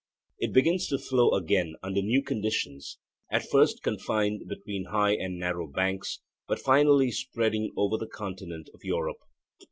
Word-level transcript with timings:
It 0.39 0.51
begins 0.51 0.87
to 0.87 0.97
flow 0.97 1.29
again 1.33 1.75
under 1.83 2.01
new 2.01 2.23
conditions, 2.23 2.97
at 3.31 3.47
first 3.47 3.83
confined 3.83 4.47
between 4.47 4.85
high 4.85 5.11
and 5.13 5.37
narrow 5.37 5.67
banks, 5.67 6.21
but 6.47 6.57
finally 6.57 7.11
spreading 7.11 7.71
over 7.77 7.97
the 7.97 8.07
continent 8.09 8.71
of 8.73 8.81
Europe. 8.83 9.17